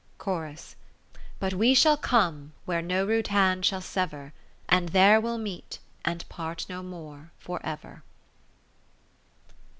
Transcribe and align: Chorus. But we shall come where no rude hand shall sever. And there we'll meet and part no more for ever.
Chorus. 0.17 0.75
But 1.37 1.53
we 1.53 1.75
shall 1.75 1.95
come 1.95 2.53
where 2.65 2.81
no 2.81 3.05
rude 3.05 3.27
hand 3.27 3.67
shall 3.67 3.81
sever. 3.81 4.33
And 4.67 4.89
there 4.89 5.21
we'll 5.21 5.37
meet 5.37 5.77
and 6.03 6.27
part 6.27 6.65
no 6.67 6.81
more 6.81 7.29
for 7.37 7.63
ever. 7.63 8.01